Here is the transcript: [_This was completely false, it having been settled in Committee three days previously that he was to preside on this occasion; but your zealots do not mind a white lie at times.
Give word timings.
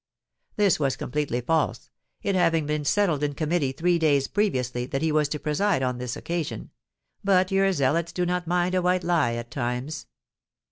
[_This 0.57 0.79
was 0.79 0.95
completely 0.95 1.41
false, 1.41 1.91
it 2.23 2.33
having 2.33 2.65
been 2.65 2.83
settled 2.83 3.21
in 3.21 3.33
Committee 3.35 3.71
three 3.71 3.99
days 3.99 4.27
previously 4.27 4.87
that 4.87 5.03
he 5.03 5.11
was 5.11 5.29
to 5.29 5.37
preside 5.39 5.83
on 5.83 5.99
this 5.99 6.15
occasion; 6.15 6.71
but 7.23 7.51
your 7.51 7.71
zealots 7.71 8.11
do 8.11 8.25
not 8.25 8.47
mind 8.47 8.73
a 8.73 8.81
white 8.81 9.03
lie 9.03 9.35
at 9.35 9.51
times. 9.51 10.07